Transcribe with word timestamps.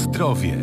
zdrowie. 0.00 0.56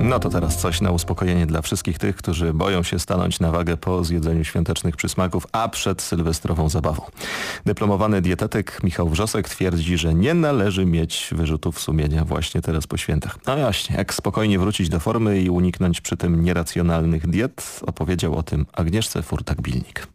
No 0.00 0.18
to 0.18 0.30
teraz 0.30 0.56
coś 0.56 0.80
na 0.80 0.90
uspokojenie 0.90 1.46
dla 1.46 1.62
wszystkich 1.62 1.98
tych, 1.98 2.16
którzy 2.16 2.54
boją 2.54 2.82
się 2.82 2.98
stanąć 2.98 3.40
na 3.40 3.50
wagę 3.50 3.76
po 3.76 4.04
zjedzeniu 4.04 4.44
świątecznych 4.44 4.96
przysmaków, 4.96 5.46
a 5.52 5.68
przed 5.68 6.02
sylwestrową 6.02 6.68
zabawą. 6.68 7.02
Dyplomowany 7.66 8.22
dietetyk 8.22 8.82
Michał 8.82 9.08
Wrzosek 9.08 9.48
twierdzi, 9.48 9.98
że 9.98 10.14
nie 10.14 10.34
należy 10.34 10.86
mieć 10.86 11.30
wyrzutów 11.32 11.80
sumienia 11.80 12.24
właśnie 12.24 12.62
teraz 12.62 12.86
po 12.86 12.96
świętach. 12.96 13.38
No 13.46 13.56
właśnie, 13.56 13.96
jak 13.96 14.14
spokojnie 14.14 14.58
wrócić 14.58 14.88
do 14.88 15.00
formy 15.00 15.40
i 15.40 15.50
uniknąć 15.50 16.00
przy 16.00 16.16
tym 16.16 16.44
nieracjonalnych 16.44 17.26
diet, 17.26 17.80
opowiedział 17.86 18.36
o 18.36 18.42
tym 18.42 18.66
Agnieszce 18.72 19.22
Furtak-Bilnik. 19.22 20.06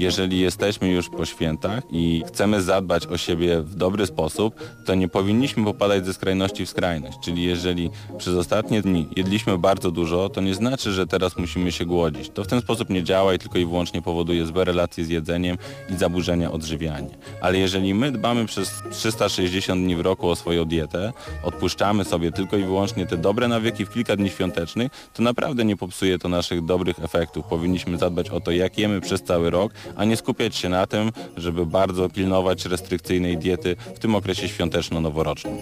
Jeżeli 0.00 0.40
jesteśmy 0.40 0.88
już 0.88 1.08
po 1.08 1.24
świętach 1.24 1.82
i 1.90 2.22
chcemy 2.26 2.62
zadbać 2.62 3.06
o 3.06 3.18
siebie 3.18 3.62
w 3.62 3.74
dobry 3.74 4.06
sposób, 4.06 4.54
to 4.86 4.94
nie 4.94 5.08
powinniśmy 5.08 5.64
popadać 5.64 6.06
ze 6.06 6.14
skrajności 6.14 6.66
w 6.66 6.70
skrajność. 6.70 7.18
Czyli 7.24 7.42
jeżeli 7.42 7.90
przez 8.18 8.34
ostatnie 8.34 8.82
dni 8.82 9.08
jedliśmy 9.16 9.58
bardzo 9.58 9.90
dużo, 9.90 10.28
to 10.28 10.40
nie 10.40 10.54
znaczy, 10.54 10.92
że 10.92 11.06
teraz 11.06 11.36
musimy 11.36 11.72
się 11.72 11.84
głodzić. 11.84 12.30
To 12.30 12.44
w 12.44 12.46
ten 12.46 12.60
sposób 12.60 12.90
nie 12.90 13.04
działa 13.04 13.34
i 13.34 13.38
tylko 13.38 13.58
i 13.58 13.64
wyłącznie 13.64 14.02
powoduje 14.02 14.46
złe 14.46 14.64
relacje 14.64 15.04
z 15.04 15.08
jedzeniem 15.08 15.58
i 15.90 15.96
zaburzenia 15.96 16.52
odżywiania. 16.52 17.14
Ale 17.40 17.58
jeżeli 17.58 17.94
my 17.94 18.12
dbamy 18.12 18.46
przez 18.46 18.82
360 18.90 19.84
dni 19.84 19.96
w 19.96 20.00
roku 20.00 20.28
o 20.28 20.36
swoją 20.36 20.64
dietę, 20.64 21.12
odpuszczamy 21.44 22.04
sobie 22.04 22.32
tylko 22.32 22.56
i 22.56 22.64
wyłącznie 22.64 23.06
te 23.06 23.16
dobre 23.16 23.48
nawyki 23.48 23.86
w 23.86 23.90
kilka 23.90 24.16
dni 24.16 24.30
świątecznych, 24.30 25.10
to 25.14 25.22
naprawdę 25.22 25.64
nie 25.64 25.76
popsuje 25.76 26.18
to 26.18 26.28
naszych 26.28 26.64
dobrych 26.64 27.04
efektów. 27.04 27.44
Powinniśmy 27.46 27.98
zadbać 27.98 28.30
o 28.30 28.40
to, 28.40 28.50
jak 28.50 28.78
jemy 28.78 29.00
przez 29.00 29.22
cały 29.22 29.50
rok, 29.50 29.72
a 29.96 30.04
nie 30.04 30.16
skupiać 30.16 30.56
się 30.56 30.68
na 30.68 30.86
tym, 30.86 31.12
żeby 31.36 31.66
bardzo 31.66 32.08
pilnować 32.08 32.64
restrykcyjnej 32.66 33.38
diety 33.38 33.76
w 33.94 33.98
tym 33.98 34.14
okresie 34.14 34.48
świąteczno-noworocznym. 34.48 35.56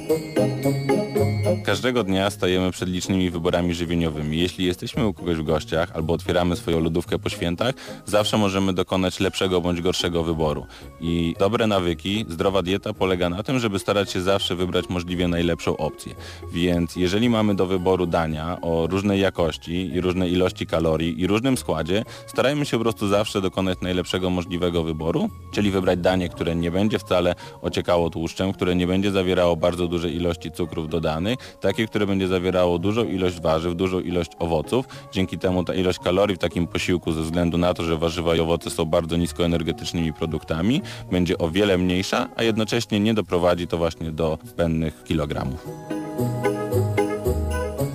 Każdego 1.56 2.04
dnia 2.04 2.30
stajemy 2.30 2.70
przed 2.70 2.88
licznymi 2.88 3.30
wyborami 3.30 3.74
żywieniowymi. 3.74 4.38
Jeśli 4.38 4.64
jesteśmy 4.64 5.06
u 5.06 5.14
kogoś 5.14 5.36
w 5.36 5.42
gościach 5.42 5.92
albo 5.94 6.14
otwieramy 6.14 6.56
swoją 6.56 6.80
lodówkę 6.80 7.18
po 7.18 7.28
świętach, 7.28 7.74
zawsze 8.06 8.38
możemy 8.38 8.72
dokonać 8.72 9.20
lepszego 9.20 9.60
bądź 9.60 9.80
gorszego 9.80 10.22
wyboru. 10.22 10.66
I 11.00 11.34
dobre 11.38 11.66
nawyki, 11.66 12.24
zdrowa 12.28 12.62
dieta 12.62 12.92
polega 12.92 13.30
na 13.30 13.42
tym, 13.42 13.58
żeby 13.58 13.78
starać 13.78 14.12
się 14.12 14.20
zawsze 14.20 14.56
wybrać 14.56 14.88
możliwie 14.88 15.28
najlepszą 15.28 15.76
opcję. 15.76 16.14
Więc 16.52 16.96
jeżeli 16.96 17.28
mamy 17.28 17.54
do 17.54 17.66
wyboru 17.66 18.06
dania 18.06 18.60
o 18.60 18.86
różnej 18.86 19.20
jakości 19.20 19.94
i 19.94 20.00
różnej 20.00 20.32
ilości 20.32 20.66
kalorii 20.66 21.20
i 21.20 21.26
różnym 21.26 21.56
składzie, 21.56 22.04
starajmy 22.26 22.66
się 22.66 22.76
po 22.76 22.82
prostu 22.82 23.08
zawsze 23.08 23.40
dokonać 23.40 23.78
najlepszego 23.82 24.30
możliwego 24.30 24.82
wyboru, 24.82 25.28
czyli 25.52 25.70
wybrać 25.70 25.98
danie, 25.98 26.28
które 26.28 26.56
nie 26.56 26.70
będzie 26.70 26.98
wcale 26.98 27.34
ociekało 27.62 28.10
tłuszczem, 28.10 28.52
które 28.52 28.76
nie 28.76 28.86
będzie 28.86 29.10
zawierało 29.10 29.56
bardzo 29.56 29.88
dużej 29.88 30.16
ilości 30.16 30.52
cukrów 30.52 30.88
dodanych, 30.88 31.37
takie, 31.60 31.86
które 31.86 32.06
będzie 32.06 32.28
zawierało 32.28 32.78
dużą 32.78 33.04
ilość 33.04 33.40
warzyw, 33.40 33.76
dużą 33.76 34.00
ilość 34.00 34.30
owoców. 34.38 34.86
Dzięki 35.12 35.38
temu 35.38 35.64
ta 35.64 35.74
ilość 35.74 35.98
kalorii 35.98 36.36
w 36.36 36.38
takim 36.38 36.66
posiłku 36.66 37.12
ze 37.12 37.22
względu 37.22 37.58
na 37.58 37.74
to, 37.74 37.84
że 37.84 37.96
warzywa 37.96 38.36
i 38.36 38.40
owoce 38.40 38.70
są 38.70 38.84
bardzo 38.84 39.16
niskoenergetycznymi 39.16 40.12
produktami, 40.12 40.82
będzie 41.10 41.38
o 41.38 41.50
wiele 41.50 41.78
mniejsza, 41.78 42.28
a 42.36 42.42
jednocześnie 42.42 43.00
nie 43.00 43.14
doprowadzi 43.14 43.66
to 43.66 43.76
właśnie 43.76 44.12
do 44.12 44.38
zbędnych 44.44 45.04
kilogramów 45.04 45.66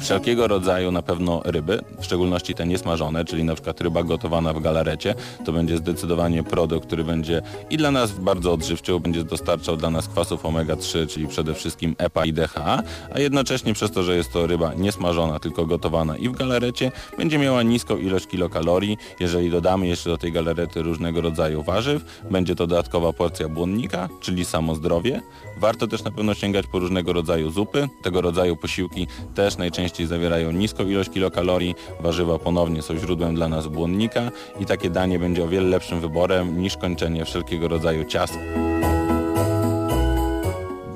wszelkiego 0.04 0.48
rodzaju 0.48 0.92
na 0.92 1.02
pewno 1.02 1.42
ryby, 1.46 1.82
w 2.00 2.06
szczególności 2.06 2.56
te 2.56 2.68
niesmażone, 2.68 3.26
czyli 3.26 3.44
na 3.44 3.54
przykład 3.54 3.82
ryba 3.82 4.04
gotowana 4.04 4.54
w 4.54 4.62
galarecie, 4.62 5.16
to 5.46 5.52
będzie 5.52 5.78
zdecydowanie 5.78 6.44
produkt, 6.44 6.88
który 6.88 7.04
będzie 7.04 7.42
i 7.70 7.78
dla 7.78 7.92
nas 7.92 8.12
bardzo 8.12 8.54
odżywczy, 8.54 9.00
będzie 9.00 9.24
dostarczał 9.24 9.78
dla 9.78 9.90
nas 9.90 10.08
kwasów 10.08 10.44
omega-3, 10.44 11.08
czyli 11.08 11.28
przede 11.28 11.54
wszystkim 11.54 11.96
EPA 11.98 12.26
i 12.26 12.34
DHA, 12.34 12.84
a 13.16 13.20
jednocześnie 13.20 13.74
przez 13.74 13.92
to, 13.92 14.04
że 14.04 14.16
jest 14.16 14.34
to 14.34 14.48
ryba 14.48 14.74
niesmażona, 14.74 15.40
tylko 15.40 15.66
gotowana 15.66 16.18
i 16.18 16.30
w 16.30 16.32
galarecie, 16.32 16.92
będzie 17.18 17.38
miała 17.38 17.64
niską 17.64 17.98
ilość 17.98 18.28
kilokalorii. 18.28 18.98
Jeżeli 19.20 19.50
dodamy 19.50 19.88
jeszcze 19.88 20.10
do 20.10 20.18
tej 20.18 20.32
galarety 20.32 20.82
różnego 20.82 21.22
rodzaju 21.22 21.64
warzyw, 21.64 22.22
będzie 22.32 22.56
to 22.56 22.68
dodatkowa 22.68 23.14
porcja 23.14 23.50
błonnika, 23.50 24.10
czyli 24.22 24.46
samo 24.46 24.76
zdrowie. 24.76 25.22
Warto 25.58 25.88
też 25.88 26.04
na 26.04 26.12
pewno 26.12 26.34
sięgać 26.34 26.68
po 26.68 26.80
różnego 26.80 27.14
rodzaju 27.14 27.52
zupy. 27.52 27.90
Tego 28.02 28.22
rodzaju 28.22 28.56
posiłki 28.56 29.08
też 29.36 29.58
najczęściej 29.58 29.93
najczęściej 29.94 30.08
zawierają 30.08 30.52
niską 30.52 30.86
ilość 30.86 31.10
kilokalorii, 31.10 31.76
warzywa 32.00 32.40
ponownie 32.40 32.82
są 32.82 32.98
źródłem 32.98 33.36
dla 33.36 33.48
nas 33.48 33.68
błonnika 33.68 34.32
i 34.60 34.66
takie 34.66 34.90
danie 34.90 35.20
będzie 35.20 35.44
o 35.44 35.48
wiele 35.48 35.68
lepszym 35.68 36.00
wyborem 36.00 36.62
niż 36.62 36.78
kończenie 36.78 37.26
wszelkiego 37.26 37.68
rodzaju 37.68 38.06
ciast. 38.06 38.40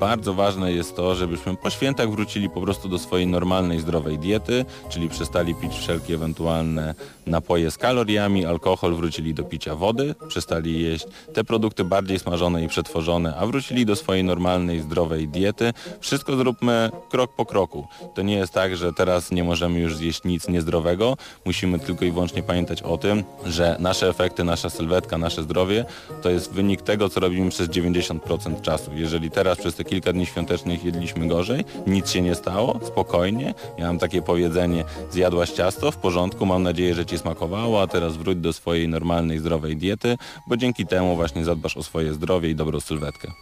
Bardzo 0.00 0.34
ważne 0.34 0.72
jest 0.72 0.96
to, 0.96 1.14
żebyśmy 1.14 1.56
po 1.56 1.70
świętach 1.70 2.10
wrócili 2.10 2.50
po 2.50 2.60
prostu 2.60 2.88
do 2.88 2.98
swojej 2.98 3.26
normalnej, 3.26 3.80
zdrowej 3.80 4.18
diety, 4.18 4.64
czyli 4.88 5.08
przestali 5.08 5.54
pić 5.54 5.72
wszelkie 5.72 6.14
ewentualne 6.14 6.94
napoje 7.26 7.70
z 7.70 7.78
kaloriami, 7.78 8.44
alkohol, 8.44 8.94
wrócili 8.94 9.34
do 9.34 9.42
picia 9.44 9.74
wody, 9.74 10.14
przestali 10.28 10.82
jeść 10.82 11.06
te 11.34 11.44
produkty 11.44 11.84
bardziej 11.84 12.18
smażone 12.18 12.64
i 12.64 12.68
przetworzone, 12.68 13.36
a 13.36 13.46
wrócili 13.46 13.86
do 13.86 13.96
swojej 13.96 14.24
normalnej, 14.24 14.80
zdrowej 14.80 15.28
diety. 15.28 15.72
Wszystko 16.00 16.36
zróbmy 16.36 16.90
krok 17.10 17.34
po 17.34 17.46
kroku. 17.46 17.86
To 18.14 18.22
nie 18.22 18.36
jest 18.36 18.52
tak, 18.52 18.76
że 18.76 18.92
teraz 18.92 19.30
nie 19.30 19.44
możemy 19.44 19.80
już 19.80 19.96
zjeść 19.96 20.24
nic 20.24 20.48
niezdrowego. 20.48 21.16
Musimy 21.44 21.78
tylko 21.78 22.04
i 22.04 22.10
wyłącznie 22.10 22.42
pamiętać 22.42 22.82
o 22.82 22.98
tym, 22.98 23.24
że 23.46 23.76
nasze 23.78 24.08
efekty, 24.08 24.44
nasza 24.44 24.70
sylwetka, 24.70 25.18
nasze 25.18 25.42
zdrowie 25.42 25.84
to 26.22 26.30
jest 26.30 26.52
wynik 26.52 26.82
tego, 26.82 27.08
co 27.08 27.20
robimy 27.20 27.50
przez 27.50 27.68
90% 27.68 28.60
czasu. 28.60 28.90
Jeżeli 28.94 29.30
teraz 29.30 29.58
przez 29.58 29.74
te 29.74 29.84
kilka 29.88 30.12
dni 30.12 30.26
świątecznych 30.26 30.84
jedliśmy 30.84 31.28
gorzej, 31.28 31.64
nic 31.86 32.10
się 32.10 32.22
nie 32.22 32.34
stało, 32.34 32.80
spokojnie. 32.84 33.54
Ja 33.78 33.86
mam 33.86 33.98
takie 33.98 34.22
powiedzenie, 34.22 34.84
zjadłaś 35.10 35.50
ciasto, 35.50 35.90
w 35.90 35.96
porządku, 35.96 36.46
mam 36.46 36.62
nadzieję, 36.62 36.94
że 36.94 37.06
ci 37.06 37.18
smakowało, 37.18 37.82
a 37.82 37.86
teraz 37.86 38.16
wróć 38.16 38.38
do 38.38 38.52
swojej 38.52 38.88
normalnej, 38.88 39.38
zdrowej 39.38 39.76
diety, 39.76 40.18
bo 40.46 40.56
dzięki 40.56 40.86
temu 40.86 41.16
właśnie 41.16 41.44
zadbasz 41.44 41.76
o 41.76 41.82
swoje 41.82 42.14
zdrowie 42.14 42.50
i 42.50 42.54
dobrą 42.54 42.80
sylwetkę. 42.80 43.32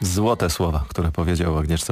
Złote 0.00 0.50
słowa, 0.50 0.84
które 0.88 1.12
powiedział 1.12 1.58
Agnieszce 1.58 1.86